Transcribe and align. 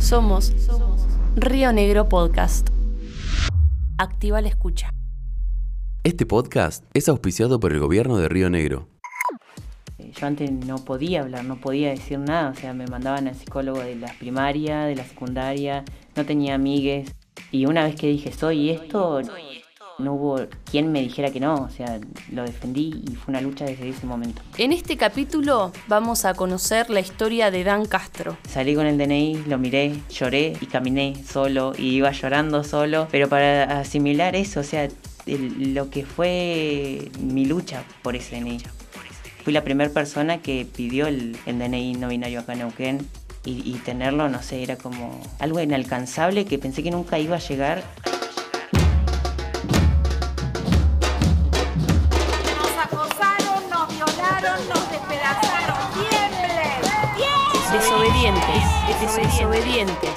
Somos 0.00 0.52
Río 1.36 1.72
Negro 1.72 2.08
Podcast. 2.08 2.70
Activa 3.98 4.40
la 4.40 4.48
escucha. 4.48 4.88
Este 6.02 6.24
podcast 6.24 6.84
es 6.94 7.08
auspiciado 7.08 7.60
por 7.60 7.72
el 7.72 7.80
gobierno 7.80 8.16
de 8.16 8.28
Río 8.28 8.48
Negro. 8.48 8.88
Yo 9.98 10.26
antes 10.26 10.50
no 10.50 10.76
podía 10.84 11.20
hablar, 11.20 11.44
no 11.44 11.60
podía 11.60 11.90
decir 11.90 12.18
nada, 12.18 12.50
o 12.50 12.54
sea, 12.54 12.72
me 12.72 12.86
mandaban 12.86 13.28
al 13.28 13.34
psicólogo 13.36 13.78
de 13.80 13.94
la 13.94 14.12
primaria, 14.18 14.84
de 14.84 14.96
la 14.96 15.04
secundaria, 15.04 15.84
no 16.16 16.24
tenía 16.24 16.54
amigues. 16.54 17.14
Y 17.52 17.66
una 17.66 17.84
vez 17.84 17.94
que 17.94 18.08
dije 18.08 18.32
soy 18.32 18.70
esto, 18.70 19.20
no 20.00 20.14
hubo 20.14 20.40
quien 20.70 20.90
me 20.92 21.00
dijera 21.00 21.30
que 21.30 21.38
no, 21.40 21.54
o 21.54 21.70
sea, 21.70 22.00
lo 22.32 22.42
defendí 22.42 23.02
y 23.10 23.14
fue 23.14 23.32
una 23.32 23.40
lucha 23.40 23.64
desde 23.64 23.88
ese 23.88 24.06
momento. 24.06 24.42
En 24.58 24.72
este 24.72 24.96
capítulo 24.96 25.72
vamos 25.88 26.24
a 26.24 26.34
conocer 26.34 26.90
la 26.90 27.00
historia 27.00 27.50
de 27.50 27.62
Dan 27.64 27.86
Castro. 27.86 28.36
Salí 28.48 28.74
con 28.74 28.86
el 28.86 28.98
DNI, 28.98 29.44
lo 29.46 29.58
miré, 29.58 29.92
lloré 30.10 30.54
y 30.60 30.66
caminé 30.66 31.14
solo 31.24 31.72
y 31.76 31.90
iba 31.96 32.10
llorando 32.12 32.64
solo, 32.64 33.06
pero 33.10 33.28
para 33.28 33.80
asimilar 33.80 34.34
eso, 34.36 34.60
o 34.60 34.64
sea, 34.64 34.88
el- 35.26 35.74
lo 35.74 35.90
que 35.90 36.04
fue 36.04 37.10
mi 37.20 37.44
lucha 37.46 37.84
por 38.02 38.16
ese 38.16 38.36
DNI. 38.36 38.58
Fui 39.44 39.52
la 39.52 39.64
primera 39.64 39.90
persona 39.90 40.38
que 40.38 40.66
pidió 40.66 41.06
el, 41.06 41.36
el 41.46 41.58
DNI 41.58 41.94
no 41.94 42.08
binario 42.08 42.40
acá 42.40 42.52
en 42.52 42.58
Neuquén 42.60 43.06
y, 43.44 43.62
y 43.64 43.72
tenerlo, 43.84 44.28
no 44.28 44.42
sé, 44.42 44.62
era 44.62 44.76
como 44.76 45.18
algo 45.38 45.60
inalcanzable 45.60 46.44
que 46.44 46.58
pensé 46.58 46.82
que 46.82 46.90
nunca 46.90 47.18
iba 47.18 47.36
a 47.36 47.38
llegar. 47.38 47.82
Desobedientes, 58.20 59.16
desobedientes. 59.16 60.14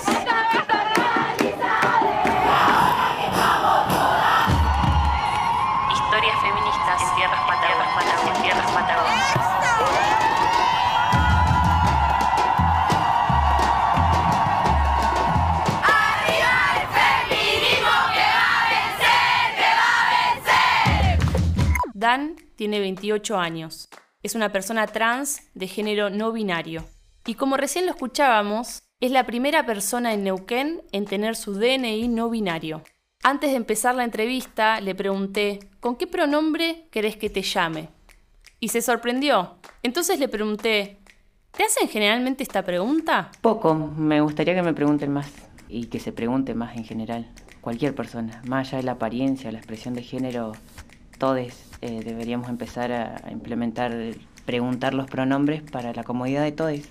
Historias 5.90 6.38
feministas 6.42 7.02
en 7.02 7.16
tierras 7.16 7.42
patagónicas. 7.48 8.28
En 8.28 8.42
tierras 8.42 8.72
patagónicas. 8.72 9.44
Dan 21.94 22.36
tiene 22.58 22.82
28 22.82 23.38
años. 23.38 23.88
Es 24.24 24.36
una 24.36 24.52
persona 24.52 24.88
trans 24.88 25.50
de 25.54 25.68
género 25.68 26.10
no 26.10 26.34
binario. 26.34 26.84
Y 27.26 27.36
como 27.36 27.56
recién 27.56 27.86
lo 27.86 27.92
escuchábamos, 27.92 28.84
es 29.00 29.12
la 29.12 29.26
primera 29.26 29.66
persona 29.66 30.14
en 30.14 30.26
Neuquén 30.26 30.82
en 30.92 31.06
tener 31.06 31.38
su 31.38 31.54
DNI 31.54 32.10
no 32.10 32.30
binario. 32.30 32.82
Antes 33.24 33.52
de 33.52 33.56
empezar 33.56 33.96
la 33.96 34.04
entrevista, 34.04 34.82
le 34.82 34.94
pregunté, 34.94 35.60
¿con 35.80 35.96
qué 35.96 36.06
pronombre 36.06 36.88
querés 36.92 37.16
que 37.16 37.30
te 37.30 37.42
llame? 37.42 37.88
Y 38.60 38.70
se 38.70 38.82
sorprendió. 38.82 39.56
Entonces 39.84 40.20
le 40.20 40.28
pregunté, 40.28 40.98
¿te 41.52 41.64
hacen 41.64 41.88
generalmente 41.88 42.44
esta 42.44 42.64
pregunta? 42.64 43.32
Poco, 43.40 43.74
me 43.74 44.20
gustaría 44.20 44.54
que 44.54 44.62
me 44.62 44.74
pregunten 44.74 45.14
más 45.14 45.32
y 45.70 45.86
que 45.86 46.02
se 46.02 46.12
pregunte 46.12 46.54
más 46.54 46.76
en 46.76 46.84
general. 46.84 47.26
Cualquier 47.62 47.96
persona, 47.96 48.42
más 48.46 48.68
allá 48.68 48.80
de 48.80 48.84
la 48.84 48.92
apariencia, 48.94 49.50
la 49.54 49.60
expresión 49.60 49.94
de 49.94 50.04
género, 50.04 50.52
todos 51.18 51.40
eh, 51.82 52.02
deberíamos 52.04 52.50
empezar 52.50 52.92
a, 52.92 53.32
implementar, 53.32 53.94
preguntar 54.46 54.94
los 54.94 55.10
pronombres 55.10 55.62
para 55.62 55.94
la 55.94 56.04
comodidad 56.04 56.44
de 56.44 56.52
todos, 56.52 56.82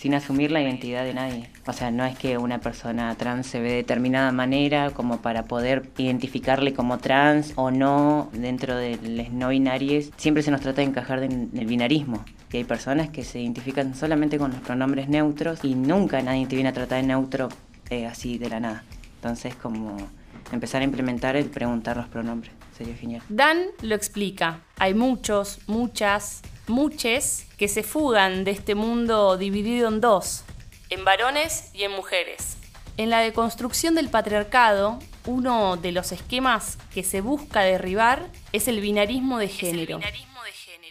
sin 0.00 0.14
asumir 0.14 0.50
la 0.50 0.62
identidad 0.62 1.04
de 1.04 1.12
nadie. 1.12 1.50
O 1.66 1.74
sea, 1.74 1.90
no 1.90 2.06
es 2.06 2.16
que 2.16 2.38
una 2.38 2.58
persona 2.58 3.14
trans 3.16 3.46
se 3.46 3.60
ve 3.60 3.68
de 3.68 3.76
determinada 3.76 4.32
manera 4.32 4.92
como 4.92 5.20
para 5.20 5.44
poder 5.44 5.90
identificarle 5.98 6.72
como 6.72 6.96
trans 6.96 7.52
o 7.56 7.70
no 7.70 8.30
dentro 8.32 8.76
de 8.76 8.96
los 8.96 9.30
no 9.30 9.50
binarios. 9.50 10.10
Siempre 10.16 10.42
se 10.42 10.50
nos 10.50 10.62
trata 10.62 10.80
de 10.80 10.88
encajar 10.88 11.22
en 11.22 11.50
el 11.54 11.66
binarismo. 11.66 12.24
Y 12.50 12.56
hay 12.56 12.64
personas 12.64 13.10
que 13.10 13.24
se 13.24 13.40
identifican 13.40 13.94
solamente 13.94 14.38
con 14.38 14.52
los 14.52 14.60
pronombres 14.62 15.10
neutros 15.10 15.62
y 15.64 15.74
nunca 15.74 16.22
nadie 16.22 16.46
te 16.46 16.54
viene 16.54 16.70
a 16.70 16.72
tratar 16.72 17.02
de 17.02 17.06
neutro 17.06 17.50
eh, 17.90 18.06
así 18.06 18.38
de 18.38 18.48
la 18.48 18.58
nada. 18.58 18.84
Entonces, 19.16 19.54
como 19.54 19.98
empezar 20.50 20.80
a 20.80 20.84
implementar 20.84 21.36
el 21.36 21.44
preguntar 21.44 21.98
los 21.98 22.08
pronombres. 22.08 22.54
Sería 22.76 22.96
genial. 22.96 23.22
Dan 23.28 23.58
lo 23.82 23.94
explica. 23.94 24.60
Hay 24.78 24.94
muchos, 24.94 25.58
muchas, 25.66 26.40
muches 26.70 27.46
que 27.58 27.68
se 27.68 27.82
fugan 27.82 28.44
de 28.44 28.52
este 28.52 28.74
mundo 28.74 29.36
dividido 29.36 29.88
en 29.88 30.00
dos, 30.00 30.44
en 30.88 31.04
varones 31.04 31.70
y 31.74 31.84
en 31.84 31.92
mujeres. 31.92 32.56
En 32.96 33.10
la 33.10 33.20
deconstrucción 33.20 33.94
del 33.94 34.08
patriarcado, 34.08 34.98
uno 35.26 35.76
de 35.76 35.92
los 35.92 36.12
esquemas 36.12 36.78
que 36.92 37.02
se 37.02 37.20
busca 37.20 37.60
derribar 37.60 38.26
es 38.52 38.68
el 38.68 38.80
binarismo 38.80 39.38
de 39.38 39.48
género. 39.48 40.00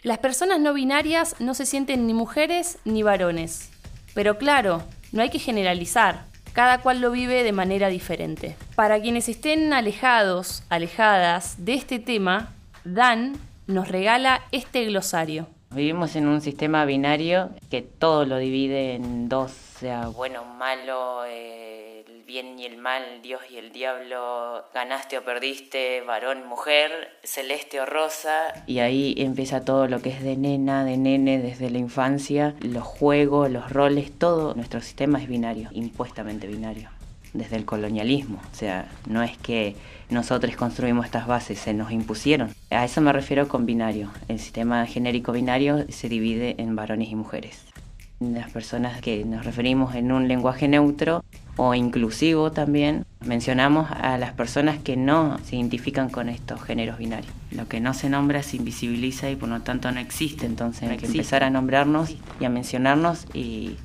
Las 0.02 0.18
personas 0.18 0.60
no 0.60 0.72
binarias 0.72 1.36
no 1.40 1.54
se 1.54 1.66
sienten 1.66 2.06
ni 2.06 2.14
mujeres 2.14 2.78
ni 2.84 3.02
varones. 3.02 3.70
Pero 4.14 4.38
claro, 4.38 4.82
no 5.12 5.22
hay 5.22 5.30
que 5.30 5.38
generalizar. 5.38 6.24
Cada 6.52 6.80
cual 6.80 7.00
lo 7.00 7.12
vive 7.12 7.44
de 7.44 7.52
manera 7.52 7.88
diferente. 7.88 8.56
Para 8.74 9.00
quienes 9.00 9.28
estén 9.28 9.72
alejados, 9.72 10.64
alejadas 10.68 11.64
de 11.64 11.74
este 11.74 12.00
tema, 12.00 12.54
Dan 12.82 13.38
nos 13.68 13.88
regala 13.88 14.42
este 14.50 14.84
glosario. 14.84 15.46
Vivimos 15.72 16.16
en 16.16 16.26
un 16.26 16.40
sistema 16.40 16.84
binario 16.84 17.50
que 17.70 17.80
todo 17.80 18.24
lo 18.24 18.38
divide 18.38 18.96
en 18.96 19.28
dos, 19.28 19.52
sea, 19.52 20.08
bueno, 20.08 20.44
malo, 20.44 21.24
eh, 21.26 22.04
el 22.08 22.24
bien 22.24 22.58
y 22.58 22.64
el 22.64 22.76
mal, 22.76 23.22
Dios 23.22 23.40
y 23.48 23.56
el 23.56 23.70
diablo, 23.70 24.64
ganaste 24.74 25.16
o 25.16 25.22
perdiste, 25.22 26.00
varón, 26.00 26.44
mujer, 26.48 26.90
celeste 27.22 27.80
o 27.80 27.86
rosa. 27.86 28.52
Y 28.66 28.80
ahí 28.80 29.14
empieza 29.16 29.64
todo 29.64 29.86
lo 29.86 30.02
que 30.02 30.08
es 30.08 30.24
de 30.24 30.36
nena, 30.36 30.84
de 30.84 30.96
nene, 30.96 31.38
desde 31.38 31.70
la 31.70 31.78
infancia, 31.78 32.56
los 32.58 32.82
juegos, 32.82 33.48
los 33.48 33.70
roles, 33.72 34.10
todo 34.10 34.54
nuestro 34.54 34.80
sistema 34.80 35.22
es 35.22 35.28
binario, 35.28 35.68
impuestamente 35.70 36.48
binario 36.48 36.90
desde 37.32 37.54
el 37.54 37.64
colonialismo. 37.64 38.40
O 38.52 38.56
sea, 38.56 38.90
no 39.06 39.22
es 39.22 39.38
que 39.38 39.76
nosotros 40.08 40.56
construimos 40.56 41.06
estas 41.06 41.28
bases, 41.28 41.60
se 41.60 41.74
nos 41.74 41.92
impusieron. 41.92 42.52
A 42.70 42.84
eso 42.84 43.00
me 43.00 43.12
refiero 43.12 43.48
con 43.48 43.66
binario. 43.66 44.10
El 44.28 44.38
sistema 44.38 44.86
genérico 44.86 45.32
binario 45.32 45.86
se 45.88 46.08
divide 46.08 46.54
en 46.58 46.76
varones 46.76 47.10
y 47.10 47.16
mujeres. 47.16 47.64
Las 48.20 48.50
personas 48.50 49.00
que 49.00 49.24
nos 49.24 49.44
referimos 49.44 49.94
en 49.96 50.12
un 50.12 50.28
lenguaje 50.28 50.68
neutro 50.68 51.24
o 51.56 51.74
inclusivo 51.74 52.52
también, 52.52 53.06
mencionamos 53.24 53.90
a 53.90 54.18
las 54.18 54.34
personas 54.34 54.78
que 54.78 54.96
no 54.96 55.38
se 55.44 55.56
identifican 55.56 56.10
con 56.10 56.28
estos 56.28 56.62
géneros 56.62 56.98
binarios. 56.98 57.32
Lo 57.50 57.66
que 57.66 57.80
no 57.80 57.92
se 57.92 58.08
nombra 58.08 58.42
se 58.44 58.58
invisibiliza 58.58 59.28
y 59.30 59.36
por 59.36 59.48
lo 59.48 59.60
tanto 59.62 59.90
no 59.90 59.98
existe. 59.98 60.46
Entonces 60.46 60.88
hay 60.88 60.96
que 60.96 61.06
empezar 61.06 61.42
a 61.42 61.50
nombrarnos 61.50 62.14
y 62.38 62.44
a 62.44 62.50
mencionarnos 62.50 63.26
y 63.34 63.76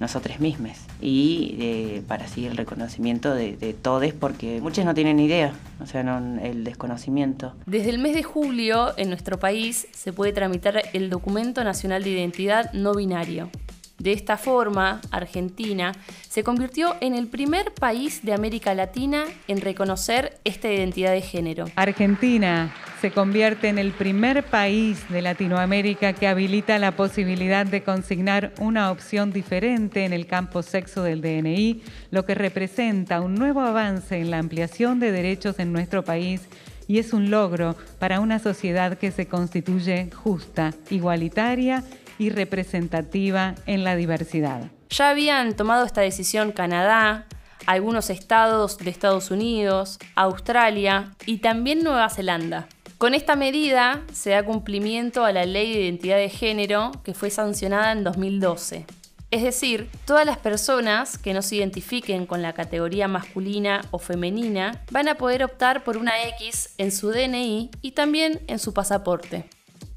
nosotros 0.00 0.40
mismos 0.40 0.85
y 1.00 1.56
eh, 1.58 2.02
para 2.06 2.24
así 2.24 2.46
el 2.46 2.56
reconocimiento 2.56 3.34
de, 3.34 3.56
de 3.56 3.74
todos 3.74 3.96
porque 4.12 4.60
muchos 4.60 4.84
no 4.84 4.94
tienen 4.94 5.18
idea, 5.18 5.52
o 5.80 5.86
sea, 5.86 6.02
el 6.42 6.64
desconocimiento. 6.64 7.54
Desde 7.66 7.90
el 7.90 7.98
mes 7.98 8.14
de 8.14 8.22
julio, 8.22 8.92
en 8.96 9.08
nuestro 9.08 9.38
país, 9.38 9.86
se 9.92 10.12
puede 10.12 10.32
tramitar 10.32 10.82
el 10.92 11.10
Documento 11.10 11.64
Nacional 11.64 12.04
de 12.04 12.10
Identidad 12.10 12.72
No 12.72 12.94
Binario. 12.94 13.50
De 13.98 14.12
esta 14.12 14.36
forma, 14.36 15.00
Argentina 15.10 15.92
se 16.28 16.44
convirtió 16.44 16.96
en 17.00 17.14
el 17.14 17.28
primer 17.28 17.72
país 17.72 18.22
de 18.22 18.34
América 18.34 18.74
Latina 18.74 19.24
en 19.48 19.60
reconocer 19.62 20.38
esta 20.44 20.70
identidad 20.70 21.12
de 21.12 21.22
género. 21.22 21.64
Argentina 21.76 22.74
se 23.00 23.10
convierte 23.10 23.68
en 23.68 23.78
el 23.78 23.92
primer 23.92 24.44
país 24.44 25.08
de 25.08 25.22
Latinoamérica 25.22 26.12
que 26.12 26.28
habilita 26.28 26.78
la 26.78 26.94
posibilidad 26.94 27.64
de 27.64 27.82
consignar 27.82 28.52
una 28.58 28.90
opción 28.90 29.32
diferente 29.32 30.04
en 30.04 30.12
el 30.12 30.26
campo 30.26 30.62
sexo 30.62 31.02
del 31.02 31.22
DNI, 31.22 31.82
lo 32.10 32.26
que 32.26 32.34
representa 32.34 33.22
un 33.22 33.34
nuevo 33.34 33.62
avance 33.62 34.18
en 34.18 34.30
la 34.30 34.38
ampliación 34.38 35.00
de 35.00 35.12
derechos 35.12 35.58
en 35.58 35.72
nuestro 35.72 36.04
país 36.04 36.42
y 36.88 36.98
es 36.98 37.12
un 37.12 37.30
logro 37.30 37.76
para 37.98 38.20
una 38.20 38.38
sociedad 38.38 38.98
que 38.98 39.10
se 39.10 39.26
constituye 39.26 40.10
justa, 40.10 40.72
igualitaria 40.90 41.82
y 41.82 42.05
representativa 42.30 43.54
en 43.66 43.84
la 43.84 43.96
diversidad. 43.96 44.70
Ya 44.90 45.10
habían 45.10 45.54
tomado 45.54 45.84
esta 45.84 46.00
decisión 46.00 46.52
Canadá, 46.52 47.26
algunos 47.66 48.10
estados 48.10 48.78
de 48.78 48.90
Estados 48.90 49.30
Unidos, 49.30 49.98
Australia 50.14 51.14
y 51.26 51.38
también 51.38 51.82
Nueva 51.82 52.08
Zelanda. 52.08 52.68
Con 52.98 53.12
esta 53.12 53.36
medida 53.36 54.02
se 54.12 54.30
da 54.30 54.42
cumplimiento 54.42 55.24
a 55.24 55.32
la 55.32 55.44
Ley 55.44 55.74
de 55.74 55.82
Identidad 55.82 56.16
de 56.16 56.30
Género 56.30 56.92
que 57.04 57.12
fue 57.12 57.30
sancionada 57.30 57.92
en 57.92 58.04
2012. 58.04 58.86
Es 59.30 59.42
decir, 59.42 59.90
todas 60.06 60.24
las 60.24 60.38
personas 60.38 61.18
que 61.18 61.34
no 61.34 61.42
se 61.42 61.56
identifiquen 61.56 62.26
con 62.26 62.42
la 62.42 62.52
categoría 62.52 63.08
masculina 63.08 63.82
o 63.90 63.98
femenina 63.98 64.82
van 64.90 65.08
a 65.08 65.16
poder 65.16 65.42
optar 65.42 65.82
por 65.84 65.96
una 65.96 66.12
X 66.38 66.70
en 66.78 66.92
su 66.92 67.10
DNI 67.10 67.70
y 67.82 67.90
también 67.90 68.40
en 68.46 68.58
su 68.58 68.72
pasaporte. 68.72 69.44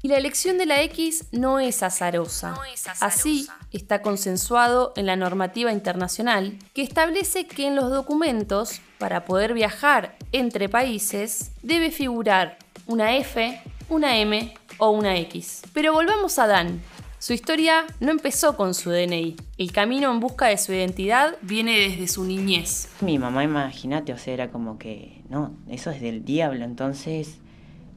Y 0.02 0.08
la 0.08 0.16
elección 0.16 0.56
de 0.56 0.64
la 0.64 0.80
X 0.82 1.26
no 1.30 1.60
es 1.60 1.82
azarosa. 1.82 2.58
Así 3.00 3.46
está 3.70 4.00
consensuado 4.00 4.94
en 4.96 5.04
la 5.04 5.16
normativa 5.16 5.72
internacional 5.72 6.58
que 6.72 6.80
establece 6.80 7.46
que 7.46 7.66
en 7.66 7.76
los 7.76 7.90
documentos, 7.90 8.80
para 8.98 9.26
poder 9.26 9.52
viajar 9.52 10.16
entre 10.32 10.70
países, 10.70 11.52
debe 11.62 11.90
figurar 11.90 12.56
una 12.86 13.14
F, 13.16 13.60
una 13.90 14.16
M 14.16 14.54
o 14.78 14.88
una 14.88 15.18
X. 15.18 15.62
Pero 15.74 15.92
volvamos 15.92 16.38
a 16.38 16.46
Dan. 16.46 16.80
Su 17.18 17.34
historia 17.34 17.84
no 18.00 18.10
empezó 18.10 18.56
con 18.56 18.72
su 18.72 18.88
DNI. 18.90 19.36
El 19.58 19.72
camino 19.72 20.10
en 20.10 20.20
busca 20.20 20.46
de 20.46 20.56
su 20.56 20.72
identidad 20.72 21.36
viene 21.42 21.78
desde 21.78 22.08
su 22.08 22.24
niñez. 22.24 22.88
Mi 23.02 23.18
mamá, 23.18 23.44
imagínate, 23.44 24.14
o 24.14 24.18
sea, 24.18 24.32
era 24.32 24.50
como 24.50 24.78
que, 24.78 25.22
no, 25.28 25.54
eso 25.68 25.90
es 25.90 26.00
del 26.00 26.24
diablo, 26.24 26.64
entonces 26.64 27.36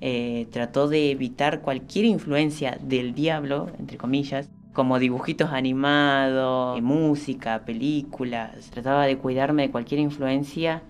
eh, 0.05 0.47
trató 0.51 0.89
de 0.89 1.11
evitar 1.11 1.61
cualquier 1.61 2.03
influencia 2.03 2.77
del 2.81 3.15
diablo, 3.15 3.69
entre 3.79 3.97
comillas, 3.97 4.49
como 4.73 4.99
dibujitos 4.99 5.51
animados, 5.53 6.81
música, 6.81 7.63
películas. 7.63 8.69
Trataba 8.69 9.05
de 9.05 9.17
cuidarme 9.17 9.61
de 9.61 9.71
cualquier 9.71 10.01
influencia 10.01 10.83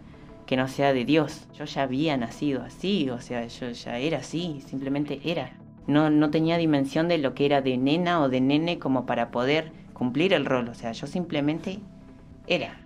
que 0.48 0.58
no 0.58 0.68
sea 0.68 0.94
de 0.94 1.06
Dios. 1.06 1.48
Yo 1.54 1.66
ya 1.66 1.84
había 1.84 2.18
nacido 2.18 2.64
así, 2.64 3.12
o 3.12 3.22
sea, 3.22 3.46
yo 3.46 3.70
ya 3.70 4.00
era 4.00 4.18
así, 4.18 4.64
simplemente 4.66 5.20
era. 5.24 5.52
No, 5.86 6.10
no 6.10 6.32
tenía 6.32 6.58
dimensión 6.58 7.08
de 7.08 7.20
lo 7.20 7.36
que 7.36 7.46
era 7.46 7.62
de 7.62 7.78
nena 7.78 8.20
o 8.20 8.30
de 8.30 8.42
nene 8.42 8.80
como 8.80 9.06
para 9.06 9.30
poder 9.30 9.72
cumplir 9.94 10.34
el 10.34 10.44
rol, 10.44 10.70
o 10.70 10.74
sea, 10.74 10.92
yo 10.92 11.06
simplemente 11.06 11.82
era. 12.48 12.83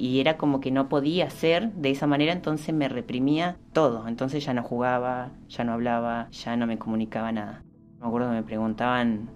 Y 0.00 0.18
era 0.18 0.38
como 0.38 0.60
que 0.60 0.70
no 0.70 0.88
podía 0.88 1.28
ser 1.28 1.74
de 1.74 1.90
esa 1.90 2.06
manera, 2.06 2.32
entonces 2.32 2.74
me 2.74 2.88
reprimía 2.88 3.58
todo. 3.74 4.08
Entonces 4.08 4.42
ya 4.42 4.54
no 4.54 4.62
jugaba, 4.62 5.28
ya 5.50 5.62
no 5.62 5.74
hablaba, 5.74 6.30
ya 6.30 6.56
no 6.56 6.66
me 6.66 6.78
comunicaba 6.78 7.32
nada. 7.32 7.62
Me 8.00 8.06
acuerdo 8.06 8.30
que 8.30 8.36
me 8.36 8.42
preguntaban, 8.42 9.28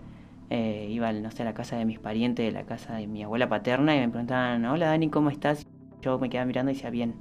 eh, 0.48 0.88
iba, 0.90 1.12
no 1.12 1.30
sé, 1.30 1.42
a 1.42 1.44
la 1.44 1.52
casa 1.52 1.76
de 1.76 1.84
mis 1.84 1.98
parientes, 1.98 2.46
de 2.46 2.50
la 2.50 2.64
casa 2.64 2.94
de 2.94 3.06
mi 3.06 3.22
abuela 3.22 3.46
paterna, 3.46 3.94
y 3.94 4.00
me 4.00 4.08
preguntaban, 4.08 4.64
hola 4.64 4.86
Dani, 4.86 5.10
¿cómo 5.10 5.28
estás? 5.28 5.66
Yo 6.00 6.18
me 6.18 6.30
quedaba 6.30 6.46
mirando 6.46 6.72
y 6.72 6.76
decía, 6.76 6.88
bien, 6.88 7.14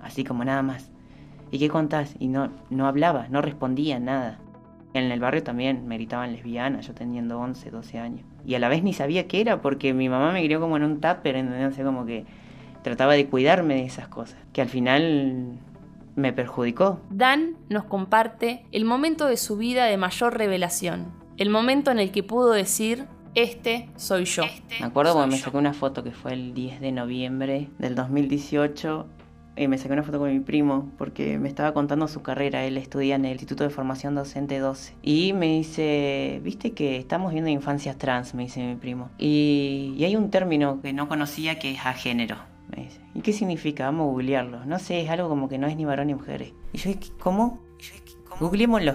así 0.00 0.24
como 0.24 0.42
nada 0.46 0.62
más. 0.62 0.90
¿Y 1.50 1.58
qué 1.58 1.68
contás? 1.68 2.16
Y 2.18 2.28
no, 2.28 2.48
no 2.70 2.86
hablaba, 2.86 3.28
no 3.28 3.42
respondía 3.42 4.00
nada. 4.00 4.38
En 4.94 5.12
el 5.12 5.20
barrio 5.20 5.42
también 5.42 5.86
me 5.86 5.96
gritaban 5.96 6.32
lesbiana, 6.32 6.80
yo 6.80 6.94
teniendo 6.94 7.38
11, 7.40 7.70
12 7.70 7.98
años. 7.98 8.26
Y 8.46 8.54
a 8.54 8.58
la 8.58 8.70
vez 8.70 8.82
ni 8.82 8.94
sabía 8.94 9.28
qué 9.28 9.42
era, 9.42 9.60
porque 9.60 9.92
mi 9.92 10.08
mamá 10.08 10.32
me 10.32 10.42
crió 10.42 10.60
como 10.60 10.78
en 10.78 10.84
un 10.84 10.98
tupper, 11.02 11.74
sé, 11.74 11.82
como 11.84 12.06
que 12.06 12.24
trataba 12.86 13.14
de 13.14 13.26
cuidarme 13.26 13.74
de 13.74 13.84
esas 13.84 14.06
cosas, 14.06 14.38
que 14.52 14.62
al 14.62 14.68
final 14.68 15.58
me 16.14 16.32
perjudicó. 16.32 17.00
Dan 17.10 17.56
nos 17.68 17.82
comparte 17.82 18.64
el 18.70 18.84
momento 18.84 19.26
de 19.26 19.36
su 19.36 19.56
vida 19.56 19.86
de 19.86 19.96
mayor 19.96 20.38
revelación, 20.38 21.12
el 21.36 21.50
momento 21.50 21.90
en 21.90 21.98
el 21.98 22.12
que 22.12 22.22
pudo 22.22 22.52
decir, 22.52 23.06
este 23.34 23.88
soy 23.96 24.24
yo. 24.24 24.44
me 24.78 24.86
acuerdo 24.86 25.14
cuando 25.14 25.34
me 25.34 25.42
saqué 25.42 25.56
una 25.56 25.74
foto 25.74 26.04
que 26.04 26.12
fue 26.12 26.32
el 26.32 26.54
10 26.54 26.80
de 26.80 26.92
noviembre 26.92 27.70
del 27.78 27.96
2018 27.96 29.06
y 29.56 29.66
me 29.66 29.78
saqué 29.78 29.94
una 29.94 30.04
foto 30.04 30.20
con 30.20 30.32
mi 30.32 30.38
primo 30.38 30.92
porque 30.96 31.38
me 31.38 31.48
estaba 31.48 31.74
contando 31.74 32.06
su 32.06 32.22
carrera. 32.22 32.64
Él 32.64 32.78
estudia 32.78 33.16
en 33.16 33.24
el 33.24 33.32
Instituto 33.32 33.64
de 33.64 33.70
Formación 33.70 34.14
Docente 34.14 34.60
12. 34.60 34.94
Y 35.02 35.32
me 35.32 35.46
dice, 35.46 36.40
viste 36.44 36.70
que 36.70 36.98
estamos 36.98 37.32
viendo 37.32 37.50
infancias 37.50 37.98
trans, 37.98 38.32
me 38.34 38.44
dice 38.44 38.64
mi 38.64 38.76
primo. 38.76 39.10
Y, 39.18 39.94
y 39.98 40.04
hay 40.04 40.14
un 40.14 40.30
término 40.30 40.80
que 40.82 40.92
no 40.92 41.08
conocía 41.08 41.58
que 41.58 41.72
es 41.72 41.84
a 41.84 41.94
¿Y 43.14 43.20
qué 43.20 43.32
significa? 43.32 43.86
Vamos 43.86 44.08
a 44.08 44.10
googlearlo. 44.10 44.64
No 44.64 44.78
sé, 44.78 45.00
es 45.00 45.10
algo 45.10 45.28
como 45.28 45.48
que 45.48 45.58
no 45.58 45.66
es 45.66 45.76
ni 45.76 45.84
varón 45.84 46.08
ni 46.08 46.14
mujer. 46.14 46.52
Y 46.72 46.78
yo, 46.78 46.90
¿cómo? 47.18 47.62
Googleémoslo. 48.40 48.94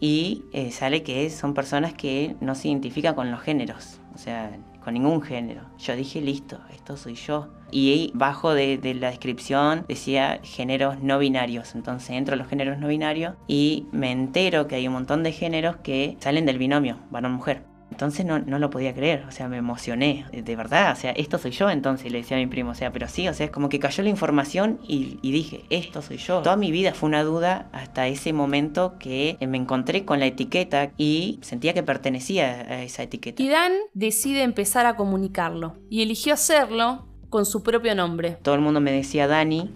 Y 0.00 0.44
eh, 0.52 0.70
sale 0.70 1.02
que 1.02 1.28
son 1.30 1.52
personas 1.54 1.92
que 1.92 2.36
no 2.40 2.54
se 2.54 2.68
identifican 2.68 3.14
con 3.14 3.30
los 3.30 3.40
géneros. 3.40 4.00
O 4.14 4.18
sea, 4.18 4.58
con 4.82 4.94
ningún 4.94 5.20
género. 5.22 5.62
Yo 5.78 5.94
dije, 5.94 6.20
listo, 6.20 6.58
esto 6.72 6.96
soy 6.96 7.14
yo. 7.14 7.48
Y 7.70 8.10
bajo 8.14 8.54
de, 8.54 8.78
de, 8.78 8.94
la 8.94 9.10
descripción 9.10 9.84
decía 9.88 10.40
géneros 10.42 11.00
no 11.00 11.18
binarios. 11.18 11.74
Entonces 11.74 12.10
entro 12.10 12.34
a 12.34 12.38
los 12.38 12.48
géneros 12.48 12.78
no 12.78 12.88
binarios 12.88 13.34
y 13.46 13.86
me 13.92 14.10
entero 14.10 14.66
que 14.66 14.76
hay 14.76 14.86
un 14.86 14.94
montón 14.94 15.22
de 15.22 15.32
géneros 15.32 15.76
que 15.76 16.16
salen 16.20 16.46
del 16.46 16.58
binomio 16.58 16.98
varón-mujer. 17.10 17.69
Entonces 17.90 18.24
no, 18.24 18.38
no 18.38 18.58
lo 18.58 18.70
podía 18.70 18.94
creer, 18.94 19.24
o 19.28 19.32
sea, 19.32 19.48
me 19.48 19.56
emocioné, 19.56 20.26
de 20.32 20.56
verdad, 20.56 20.92
o 20.92 20.96
sea, 20.96 21.10
esto 21.12 21.38
soy 21.38 21.50
yo 21.50 21.70
entonces, 21.70 22.10
le 22.10 22.18
decía 22.18 22.36
a 22.36 22.40
mi 22.40 22.46
primo, 22.46 22.70
o 22.70 22.74
sea, 22.74 22.92
pero 22.92 23.08
sí, 23.08 23.28
o 23.28 23.34
sea, 23.34 23.46
es 23.46 23.52
como 23.52 23.68
que 23.68 23.78
cayó 23.78 24.02
la 24.02 24.08
información 24.08 24.78
y, 24.86 25.18
y 25.22 25.32
dije, 25.32 25.64
esto 25.70 26.02
soy 26.02 26.16
yo. 26.16 26.42
Toda 26.42 26.56
mi 26.56 26.70
vida 26.70 26.94
fue 26.94 27.08
una 27.08 27.22
duda 27.22 27.68
hasta 27.72 28.06
ese 28.06 28.32
momento 28.32 28.96
que 28.98 29.36
me 29.40 29.58
encontré 29.58 30.04
con 30.04 30.20
la 30.20 30.26
etiqueta 30.26 30.92
y 30.96 31.38
sentía 31.42 31.74
que 31.74 31.82
pertenecía 31.82 32.66
a 32.68 32.82
esa 32.82 33.02
etiqueta. 33.02 33.42
Y 33.42 33.48
Dan 33.48 33.72
decide 33.94 34.42
empezar 34.42 34.86
a 34.86 34.96
comunicarlo 34.96 35.76
y 35.88 36.02
eligió 36.02 36.34
hacerlo 36.34 37.06
con 37.28 37.46
su 37.46 37.62
propio 37.62 37.94
nombre. 37.94 38.38
Todo 38.42 38.54
el 38.54 38.60
mundo 38.60 38.80
me 38.80 38.92
decía 38.92 39.26
Dani, 39.26 39.70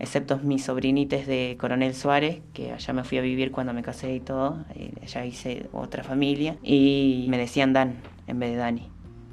excepto 0.00 0.38
mis 0.38 0.64
sobrinites 0.64 1.26
de 1.26 1.56
Coronel 1.60 1.94
Suárez, 1.94 2.40
que 2.52 2.72
allá 2.72 2.92
me 2.92 3.04
fui 3.04 3.18
a 3.18 3.20
vivir 3.20 3.52
cuando 3.52 3.72
me 3.72 3.82
casé 3.82 4.14
y 4.14 4.20
todo, 4.20 4.64
eh, 4.74 4.92
allá 5.02 5.24
hice 5.24 5.66
otra 5.72 6.02
familia, 6.02 6.56
y 6.62 7.26
me 7.28 7.38
decían 7.38 7.72
Dan 7.72 7.96
en 8.26 8.38
vez 8.38 8.50
de 8.50 8.56
Dani. 8.56 8.88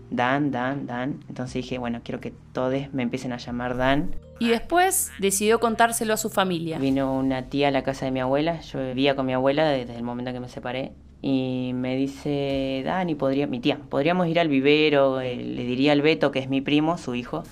Dan, 0.09 0.51
Dan, 0.51 0.85
Dan. 0.85 1.19
Entonces 1.27 1.55
dije, 1.55 1.77
bueno, 1.77 2.01
quiero 2.03 2.19
que 2.19 2.33
todos 2.53 2.73
me 2.93 3.03
empiecen 3.03 3.33
a 3.33 3.37
llamar 3.37 3.75
Dan. 3.77 4.15
Y 4.39 4.49
después 4.49 5.11
decidió 5.19 5.59
contárselo 5.59 6.13
a 6.13 6.17
su 6.17 6.29
familia. 6.29 6.77
Vino 6.77 7.17
una 7.17 7.49
tía 7.49 7.69
a 7.69 7.71
la 7.71 7.83
casa 7.83 8.05
de 8.05 8.11
mi 8.11 8.19
abuela, 8.19 8.61
yo 8.61 8.79
vivía 8.79 9.15
con 9.15 9.25
mi 9.25 9.33
abuela 9.33 9.67
desde 9.69 9.95
el 9.95 10.03
momento 10.03 10.29
en 10.29 10.35
que 10.35 10.39
me 10.41 10.49
separé, 10.49 10.91
y 11.21 11.71
me 11.73 11.95
dice, 11.95 12.83
Dani, 12.85 13.15
podría, 13.15 13.47
mi 13.47 13.59
tía, 13.59 13.79
podríamos 13.89 14.27
ir 14.27 14.39
al 14.39 14.49
vivero, 14.49 15.19
eh, 15.21 15.35
le 15.35 15.63
diría 15.63 15.93
al 15.93 16.01
Beto, 16.01 16.31
que 16.31 16.39
es 16.39 16.49
mi 16.49 16.61
primo, 16.61 16.97
su 16.97 17.15
hijo, 17.15 17.43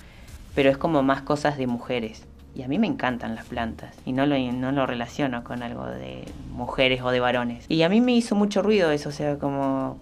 pero 0.54 0.70
es 0.70 0.78
como 0.78 1.02
más 1.02 1.24
cosas 1.24 1.58
de 1.58 1.66
mujeres. 1.66 2.28
Y 2.56 2.64
a 2.64 2.70
mí 2.70 2.80
me 2.80 2.88
encantan 2.88 3.36
las 3.36 3.46
plantas 3.46 3.94
y 4.06 4.14
no 4.14 4.26
lo, 4.26 4.38
no 4.38 4.72
lo 4.72 4.88
relaciono 4.88 5.44
con 5.44 5.62
algo 5.62 5.86
de 5.86 6.24
mujeres 6.52 7.02
o 7.02 7.12
de 7.12 7.20
varones. 7.20 7.66
Y 7.68 7.84
a 7.84 7.90
mí 7.90 8.00
me 8.00 8.14
hizo 8.14 8.34
mucho 8.34 8.62
ruido 8.62 8.92
eso, 8.92 9.10
o 9.10 9.12
sea, 9.12 9.38
como 9.38 10.00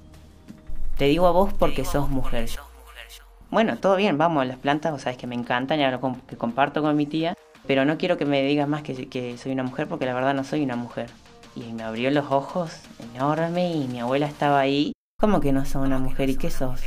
te 0.97 1.05
digo 1.05 1.25
a 1.25 1.31
vos 1.31 1.51
porque 1.53 1.83
sos 1.83 2.09
mujer. 2.09 2.47
Bueno, 3.49 3.77
todo 3.77 3.95
bien, 3.95 4.19
vamos, 4.19 4.45
las 4.45 4.57
plantas, 4.57 4.91
vos 4.91 5.01
sabes 5.01 5.17
que 5.17 5.25
me 5.25 5.35
encantan 5.35 5.79
y 5.79 5.83
algo 5.83 6.15
que 6.27 6.37
comparto 6.37 6.83
con 6.83 6.95
mi 6.95 7.07
tía, 7.07 7.35
pero 7.65 7.85
no 7.85 7.97
quiero 7.97 8.17
que 8.17 8.25
me 8.25 8.43
digas 8.43 8.67
más 8.67 8.83
que, 8.83 9.09
que 9.09 9.37
soy 9.37 9.51
una 9.51 9.63
mujer 9.63 9.87
porque 9.87 10.05
la 10.05 10.13
verdad 10.13 10.35
no 10.35 10.43
soy 10.43 10.63
una 10.63 10.75
mujer. 10.75 11.09
Y 11.55 11.71
me 11.73 11.83
abrió 11.83 12.11
los 12.11 12.31
ojos 12.31 12.81
enorme 13.15 13.73
y 13.73 13.87
mi 13.87 13.99
abuela 13.99 14.27
estaba 14.27 14.59
ahí. 14.59 14.93
¿Cómo 15.19 15.39
que 15.39 15.51
no 15.51 15.65
sos 15.65 15.85
una 15.85 15.97
mujer? 15.99 16.29
¿Y 16.29 16.35
qué 16.35 16.49
sos? 16.49 16.81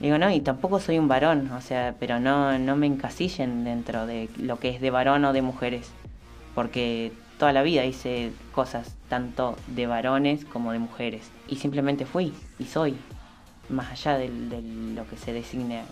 Digo, 0.00 0.16
no, 0.18 0.30
y 0.30 0.40
tampoco 0.40 0.78
soy 0.78 0.98
un 0.98 1.08
varón, 1.08 1.50
o 1.52 1.60
sea, 1.60 1.96
pero 1.98 2.20
no, 2.20 2.58
no 2.58 2.76
me 2.76 2.86
encasillen 2.86 3.64
dentro 3.64 4.06
de 4.06 4.28
lo 4.36 4.58
que 4.58 4.68
es 4.68 4.80
de 4.80 4.90
varón 4.90 5.24
o 5.24 5.32
de 5.32 5.42
mujeres, 5.42 5.90
porque 6.54 7.12
toda 7.38 7.52
la 7.52 7.62
vida 7.62 7.84
hice 7.84 8.32
cosas 8.52 8.94
tanto 9.08 9.56
de 9.66 9.86
varones 9.86 10.44
como 10.44 10.72
de 10.72 10.78
mujeres, 10.78 11.30
y 11.48 11.56
simplemente 11.56 12.06
fui 12.06 12.32
y 12.60 12.64
soy, 12.64 12.96
más 13.68 13.90
allá 13.90 14.18
de, 14.18 14.30
de 14.30 14.62
lo 14.94 15.06
que 15.08 15.16
se 15.16 15.32
designe. 15.32 15.82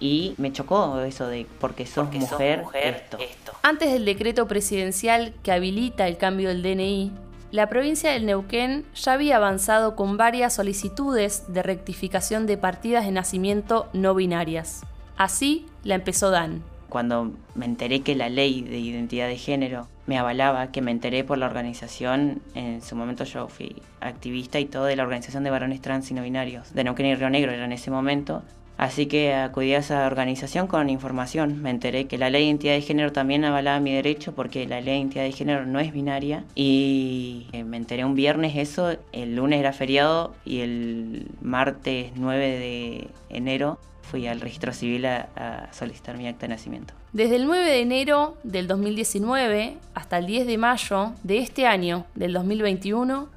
Y 0.00 0.34
me 0.38 0.52
chocó 0.52 1.00
eso 1.00 1.28
de 1.28 1.46
porque 1.60 1.86
sos, 1.86 2.06
porque 2.06 2.18
mujer, 2.18 2.58
sos 2.58 2.66
mujer 2.66 3.04
esto. 3.04 3.18
esto. 3.18 3.52
Antes 3.62 3.92
del 3.92 4.04
decreto 4.04 4.48
presidencial 4.48 5.32
que 5.44 5.52
habilita 5.52 6.08
el 6.08 6.16
cambio 6.16 6.48
del 6.48 6.62
DNI, 6.62 7.12
la 7.54 7.68
provincia 7.68 8.10
del 8.10 8.26
Neuquén 8.26 8.84
ya 8.96 9.12
había 9.12 9.36
avanzado 9.36 9.94
con 9.94 10.16
varias 10.16 10.54
solicitudes 10.54 11.44
de 11.46 11.62
rectificación 11.62 12.46
de 12.46 12.56
partidas 12.56 13.04
de 13.04 13.12
nacimiento 13.12 13.88
no 13.92 14.12
binarias. 14.16 14.84
Así 15.16 15.64
la 15.84 15.94
empezó 15.94 16.32
Dan. 16.32 16.64
Cuando 16.88 17.30
me 17.54 17.66
enteré 17.66 18.00
que 18.00 18.16
la 18.16 18.28
ley 18.28 18.62
de 18.62 18.80
identidad 18.80 19.28
de 19.28 19.36
género 19.36 19.86
me 20.08 20.18
avalaba, 20.18 20.72
que 20.72 20.82
me 20.82 20.90
enteré 20.90 21.22
por 21.22 21.38
la 21.38 21.46
organización, 21.46 22.42
en 22.56 22.82
su 22.82 22.96
momento 22.96 23.22
yo 23.22 23.46
fui 23.46 23.76
activista 24.00 24.58
y 24.58 24.64
todo 24.64 24.86
de 24.86 24.96
la 24.96 25.04
organización 25.04 25.44
de 25.44 25.50
varones 25.50 25.80
trans 25.80 26.10
y 26.10 26.14
no 26.14 26.24
binarios, 26.24 26.74
de 26.74 26.82
Neuquén 26.82 27.06
y 27.06 27.14
Río 27.14 27.30
Negro 27.30 27.52
era 27.52 27.66
en 27.66 27.72
ese 27.72 27.92
momento, 27.92 28.42
Así 28.76 29.06
que 29.06 29.34
acudí 29.34 29.72
a 29.74 29.78
esa 29.78 30.06
organización 30.06 30.66
con 30.66 30.90
información. 30.90 31.62
Me 31.62 31.70
enteré 31.70 32.06
que 32.06 32.18
la 32.18 32.30
ley 32.30 32.42
de 32.42 32.48
identidad 32.48 32.74
de 32.74 32.80
género 32.80 33.12
también 33.12 33.44
avalaba 33.44 33.78
mi 33.80 33.92
derecho 33.92 34.34
porque 34.34 34.66
la 34.66 34.80
ley 34.80 34.94
de 34.94 34.98
identidad 35.00 35.24
de 35.24 35.32
género 35.32 35.66
no 35.66 35.78
es 35.78 35.92
binaria. 35.92 36.44
Y 36.54 37.46
me 37.52 37.76
enteré 37.76 38.04
un 38.04 38.14
viernes 38.14 38.56
eso, 38.56 38.96
el 39.12 39.36
lunes 39.36 39.60
era 39.60 39.72
feriado 39.72 40.34
y 40.44 40.60
el 40.60 41.28
martes 41.40 42.12
9 42.16 42.46
de 42.46 43.08
enero 43.28 43.78
fui 44.02 44.26
al 44.26 44.40
registro 44.40 44.72
civil 44.72 45.06
a, 45.06 45.28
a, 45.36 45.72
solicitar 45.72 46.18
mi 46.18 46.28
acta 46.28 46.42
de 46.46 46.48
nacimiento. 46.48 46.94
Desde 47.12 47.36
el 47.36 47.46
9 47.46 47.64
de 47.64 47.80
enero 47.80 48.36
del 48.42 48.66
2019 48.66 49.76
hasta 49.94 50.18
el 50.18 50.26
10 50.26 50.46
de 50.46 50.58
mayo 50.58 51.12
de 51.22 51.38
este 51.38 51.66
año, 51.66 52.04
del 52.14 52.32
2021, 52.32 53.28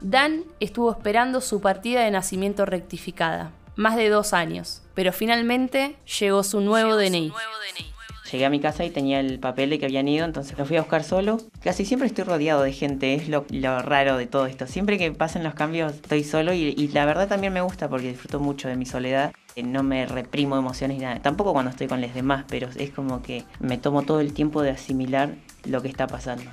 Dan 0.00 0.42
estuvo 0.58 0.90
esperando 0.90 1.40
su 1.40 1.60
partida 1.60 2.02
de 2.02 2.10
nacimiento 2.10 2.66
rectificada 2.66 3.52
más 3.76 3.96
de 3.96 4.08
dos 4.08 4.32
años, 4.32 4.82
pero 4.94 5.12
finalmente 5.12 5.96
llegó 6.20 6.42
su 6.42 6.60
nuevo, 6.60 6.90
llegó 6.90 7.00
DNI. 7.00 7.28
Su 7.28 7.34
nuevo 7.34 7.52
DNI. 7.78 7.92
Llegué 8.30 8.46
a 8.46 8.50
mi 8.50 8.60
casa 8.60 8.84
y 8.84 8.90
tenía 8.90 9.20
el 9.20 9.38
papel 9.38 9.68
de 9.68 9.78
que 9.78 9.84
habían 9.84 10.08
ido, 10.08 10.24
entonces 10.24 10.56
lo 10.56 10.64
fui 10.64 10.76
a 10.78 10.80
buscar 10.80 11.04
solo. 11.04 11.38
Casi 11.62 11.84
siempre 11.84 12.08
estoy 12.08 12.24
rodeado 12.24 12.62
de 12.62 12.72
gente, 12.72 13.14
es 13.14 13.28
lo, 13.28 13.44
raro 13.82 14.16
de 14.16 14.26
todo 14.26 14.46
esto. 14.46 14.66
Siempre 14.66 14.96
que 14.96 15.12
pasan 15.12 15.44
los 15.44 15.52
cambios 15.52 15.94
estoy 15.94 16.24
solo 16.24 16.54
y, 16.54 16.74
y 16.76 16.88
la 16.88 17.04
verdad 17.04 17.28
también 17.28 17.52
me 17.52 17.60
gusta 17.60 17.90
porque 17.90 18.08
disfruto 18.08 18.40
mucho 18.40 18.68
de 18.68 18.76
mi 18.76 18.86
soledad 18.86 19.32
no 19.62 19.82
me 19.82 20.06
reprimo 20.06 20.56
emociones 20.56 20.96
ni 20.96 21.04
nada. 21.04 21.20
Tampoco 21.20 21.52
cuando 21.52 21.70
estoy 21.70 21.88
con 21.88 22.00
los 22.00 22.14
demás, 22.14 22.46
pero 22.48 22.70
es 22.76 22.90
como 22.90 23.22
que 23.22 23.44
me 23.60 23.76
tomo 23.76 24.02
todo 24.02 24.20
el 24.20 24.32
tiempo 24.32 24.62
de 24.62 24.70
asimilar 24.70 25.34
lo 25.64 25.82
que 25.82 25.88
está 25.88 26.06
pasando. 26.06 26.50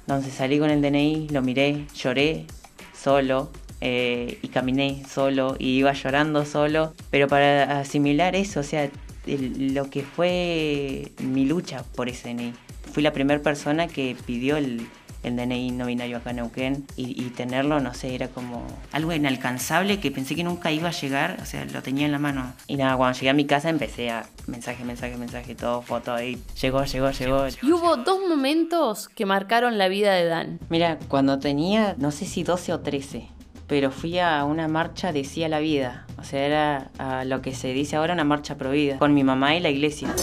Entonces 0.00 0.32
salí 0.32 0.58
con 0.58 0.70
el 0.70 0.80
DNI, 0.80 1.28
lo 1.28 1.42
miré, 1.42 1.86
lloré 1.94 2.46
solo 2.94 3.50
eh, 3.84 4.38
y 4.42 4.48
caminé 4.48 5.02
solo 5.08 5.56
y 5.58 5.78
iba 5.78 5.92
llorando 5.92 6.46
solo. 6.46 6.94
Pero 7.10 7.26
para 7.26 7.80
asimilar 7.80 8.36
eso, 8.36 8.60
o 8.60 8.62
sea, 8.62 8.88
lo 9.26 9.90
que 9.90 10.02
fue 10.02 11.10
mi 11.18 11.46
lucha 11.46 11.84
por 11.96 12.08
ese 12.08 12.32
DNI. 12.32 12.52
Fui 12.92 13.02
la 13.02 13.12
primera 13.12 13.42
persona 13.42 13.88
que 13.88 14.16
pidió 14.24 14.56
el, 14.56 14.86
el 15.24 15.36
DNI 15.36 15.72
no 15.72 15.86
binario 15.86 16.18
acá 16.18 16.30
en 16.30 16.36
Neuquén 16.36 16.86
y, 16.96 17.30
tenerlo, 17.30 17.80
no 17.80 17.92
sé, 17.92 18.14
era 18.14 18.28
como 18.28 18.64
algo 18.92 19.12
inalcanzable 19.12 19.98
que 19.98 20.12
pensé 20.12 20.36
que 20.36 20.44
nunca 20.44 20.70
iba 20.70 20.90
a 20.90 20.92
llegar, 20.92 21.38
o 21.42 21.44
sea, 21.44 21.64
lo 21.64 21.82
tenía 21.82 22.06
en 22.06 22.12
la 22.12 22.20
mano. 22.20 22.52
Y 22.68 22.76
nada, 22.76 22.96
cuando 22.96 23.18
llegué 23.18 23.30
a 23.30 23.34
mi 23.34 23.46
casa 23.46 23.68
empecé 23.68 24.10
a 24.10 24.26
mensaje, 24.46 24.84
mensaje, 24.84 25.16
mensaje, 25.16 25.56
todo, 25.56 25.82
foto 25.82 26.12
ahí. 26.12 26.40
Llegó, 26.60 26.84
llegó, 26.84 27.10
llegó. 27.10 27.46
Y 27.62 27.72
hubo 27.72 27.96
dos 27.96 28.20
momentos 28.28 29.08
que 29.08 29.26
marcaron 29.26 29.76
la 29.76 29.88
vida 29.88 30.12
de 30.12 30.26
Dan. 30.26 30.60
Mira, 30.68 31.00
cuando 31.08 31.40
tenía, 31.40 31.96
no 31.98 32.12
sé 32.12 32.26
si 32.26 32.44
12 32.44 32.74
o 32.74 32.80
13, 32.80 33.28
pero 33.72 33.90
fui 33.90 34.18
a 34.18 34.44
una 34.44 34.68
marcha 34.68 35.14
de 35.14 35.24
sí 35.24 35.42
a 35.44 35.48
la 35.48 35.58
vida. 35.58 36.04
O 36.18 36.24
sea, 36.24 36.44
era 36.44 37.24
lo 37.24 37.40
que 37.40 37.54
se 37.54 37.72
dice 37.72 37.96
ahora 37.96 38.12
una 38.12 38.22
marcha 38.22 38.56
prohibida, 38.56 38.98
con 38.98 39.14
mi 39.14 39.24
mamá 39.24 39.56
y 39.56 39.60
la 39.60 39.70
iglesia. 39.70 40.14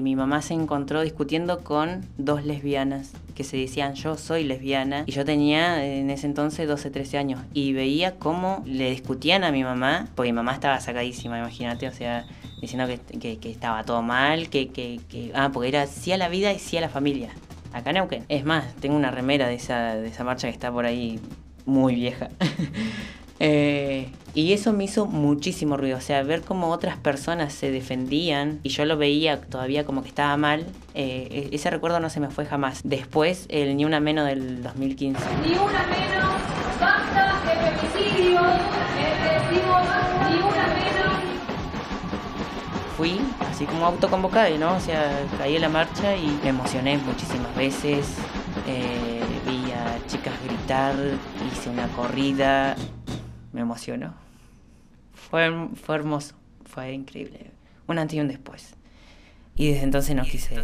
mi 0.00 0.16
mamá 0.16 0.42
se 0.42 0.54
encontró 0.54 1.02
discutiendo 1.02 1.62
con 1.62 2.04
dos 2.16 2.44
lesbianas 2.44 3.12
que 3.36 3.44
se 3.44 3.56
decían 3.56 3.94
yo 3.94 4.16
soy 4.16 4.42
lesbiana 4.42 5.04
y 5.06 5.12
yo 5.12 5.24
tenía 5.24 5.84
en 5.84 6.10
ese 6.10 6.26
entonces 6.26 6.66
12, 6.66 6.90
13 6.90 7.18
años 7.18 7.40
y 7.52 7.72
veía 7.72 8.16
cómo 8.16 8.62
le 8.64 8.90
discutían 8.90 9.44
a 9.44 9.52
mi 9.52 9.62
mamá, 9.62 10.08
porque 10.16 10.32
mi 10.32 10.36
mamá 10.36 10.54
estaba 10.54 10.80
sacadísima, 10.80 11.38
imagínate, 11.38 11.86
o 11.86 11.92
sea, 11.92 12.26
diciendo 12.60 12.92
que, 13.20 13.38
estaba 13.44 13.84
todo 13.84 14.02
mal, 14.02 14.48
que, 14.48 14.70
que, 14.70 15.32
ah, 15.34 15.50
porque 15.52 15.68
era 15.68 15.86
sí 15.86 16.10
a 16.10 16.16
la 16.16 16.28
vida 16.28 16.52
y 16.52 16.58
sí 16.58 16.76
a 16.78 16.80
la 16.80 16.88
familia. 16.88 17.30
Acá 17.72 17.90
en 17.90 17.94
Neuquén. 17.94 18.24
Es 18.28 18.44
más, 18.44 18.74
tengo 18.76 18.96
una 18.96 19.10
remera 19.10 19.48
de 19.48 19.54
esa, 19.54 19.94
de 19.94 20.08
esa 20.08 20.24
marcha 20.24 20.48
que 20.48 20.54
está 20.54 20.72
por 20.72 20.86
ahí 20.86 21.20
muy 21.66 21.94
vieja. 21.94 22.28
Eh, 23.40 24.10
y 24.34 24.52
eso 24.52 24.72
me 24.72 24.84
hizo 24.84 25.06
muchísimo 25.06 25.76
ruido, 25.76 25.98
o 25.98 26.00
sea, 26.00 26.22
ver 26.24 26.42
cómo 26.42 26.70
otras 26.70 26.96
personas 26.96 27.52
se 27.52 27.70
defendían 27.70 28.58
y 28.64 28.70
yo 28.70 28.84
lo 28.84 28.96
veía 28.96 29.40
todavía 29.40 29.84
como 29.84 30.02
que 30.02 30.08
estaba 30.08 30.36
mal, 30.36 30.66
eh, 30.94 31.48
e-, 31.52 31.54
ese 31.54 31.70
recuerdo 31.70 32.00
no 32.00 32.10
se 32.10 32.18
me 32.18 32.30
fue 32.30 32.46
jamás. 32.46 32.80
Después, 32.82 33.46
el 33.48 33.76
Ni 33.76 33.84
Una 33.84 34.00
Menos 34.00 34.26
del 34.26 34.62
2015. 34.62 35.20
Ni 35.46 35.54
una 35.54 35.86
menos, 35.86 36.34
basta 36.80 37.40
de 37.44 38.00
femicidio, 38.00 38.40
Fui 42.98 43.20
así 43.48 43.64
como 43.64 43.86
autoconvocada, 43.86 44.50
¿no? 44.58 44.74
O 44.74 44.80
sea, 44.80 45.24
caí 45.38 45.54
en 45.54 45.62
la 45.62 45.68
marcha 45.68 46.16
y 46.16 46.26
me 46.42 46.48
emocioné 46.48 46.98
muchísimas 46.98 47.54
veces. 47.54 48.16
Eh, 48.66 49.22
vi 49.46 49.70
a 49.70 50.04
chicas 50.08 50.34
gritar, 50.42 50.96
hice 51.46 51.70
una 51.70 51.86
corrida, 51.90 52.74
me 53.52 53.60
emocionó. 53.60 54.14
Fue, 55.14 55.68
fue 55.80 55.94
hermoso, 55.94 56.34
fue 56.64 56.90
increíble. 56.92 57.52
Un 57.86 58.00
antes 58.00 58.16
y 58.16 58.20
un 58.20 58.26
después. 58.26 58.74
Y 59.54 59.70
desde 59.70 59.84
entonces 59.84 60.16
no 60.16 60.24
quise, 60.24 60.56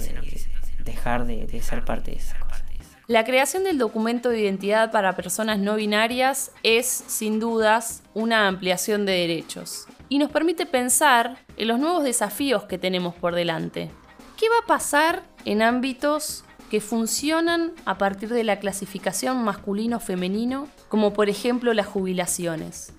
dejar 0.84 1.26
de, 1.26 1.62
ser 1.62 1.84
parte 1.84 2.10
de 2.10 2.16
esa 2.16 2.36
cosa. 2.40 2.64
La 3.06 3.24
creación 3.24 3.62
del 3.62 3.78
documento 3.78 4.30
de 4.30 4.40
identidad 4.40 4.90
para 4.90 5.14
personas 5.14 5.60
no 5.60 5.76
binarias 5.76 6.50
es, 6.64 6.86
sin 7.06 7.38
dudas, 7.38 8.02
una 8.12 8.48
ampliación 8.48 9.06
de 9.06 9.12
derechos 9.12 9.86
y 10.08 10.18
nos 10.18 10.30
permite 10.30 10.66
pensar 10.66 11.38
en 11.56 11.68
los 11.68 11.78
nuevos 11.78 12.04
desafíos 12.04 12.64
que 12.64 12.78
tenemos 12.78 13.14
por 13.14 13.34
delante. 13.34 13.90
¿Qué 14.37 14.49
va 14.49 14.58
a 14.64 14.66
pasar 14.66 15.23
en 15.44 15.62
ámbitos 15.62 16.44
que 16.70 16.80
funcionan 16.80 17.73
a 17.84 17.99
partir 17.99 18.30
de 18.30 18.44
la 18.44 18.58
clasificación 18.58 19.44
masculino-femenino, 19.44 20.68
como 20.88 21.12
por 21.12 21.28
ejemplo 21.28 21.73
las 21.73 21.87
jubilaciones. 21.87 22.92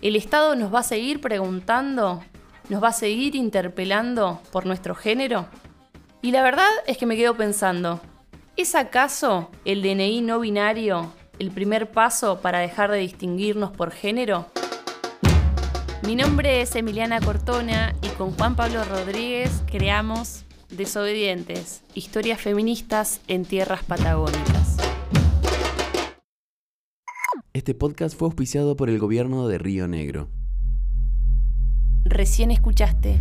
¿El 0.00 0.16
Estado 0.16 0.56
nos 0.56 0.74
va 0.74 0.80
a 0.80 0.82
seguir 0.82 1.20
preguntando? 1.20 2.22
¿Nos 2.68 2.82
va 2.82 2.88
a 2.88 2.92
seguir 2.92 3.36
interpelando 3.36 4.40
por 4.50 4.66
nuestro 4.66 4.94
género? 4.94 5.46
Y 6.20 6.32
la 6.32 6.42
verdad 6.42 6.68
es 6.86 6.98
que 6.98 7.06
me 7.06 7.16
quedo 7.16 7.36
pensando, 7.36 8.00
¿es 8.56 8.74
acaso 8.74 9.50
el 9.64 9.82
DNI 9.82 10.20
no 10.22 10.40
binario 10.40 11.12
el 11.38 11.50
primer 11.50 11.90
paso 11.90 12.40
para 12.40 12.58
dejar 12.58 12.90
de 12.90 12.98
distinguirnos 12.98 13.70
por 13.70 13.90
género? 13.90 14.46
Mi 16.04 16.16
nombre 16.16 16.62
es 16.62 16.74
Emiliana 16.74 17.20
Cortona 17.20 17.94
y 18.02 18.08
con 18.08 18.32
Juan 18.32 18.56
Pablo 18.56 18.84
Rodríguez 18.84 19.62
creamos 19.70 20.44
Desobedientes, 20.68 21.84
historias 21.94 22.40
feministas 22.40 23.20
en 23.28 23.44
tierras 23.44 23.84
patagónicas. 23.84 24.78
Este 27.52 27.74
podcast 27.74 28.18
fue 28.18 28.26
auspiciado 28.26 28.74
por 28.74 28.90
el 28.90 28.98
gobierno 28.98 29.46
de 29.46 29.58
Río 29.58 29.86
Negro. 29.86 30.28
Recién 32.04 32.50
escuchaste 32.50 33.18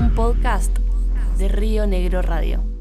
un 0.00 0.12
podcast 0.12 0.76
de 1.38 1.48
Río 1.48 1.86
Negro 1.86 2.20
Radio. 2.20 2.73